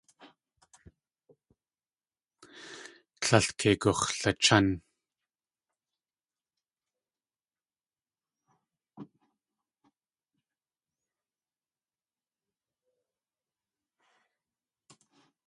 Tlél 3.21 3.47
kei 3.59 3.75
gux̲lachán. 3.81 4.67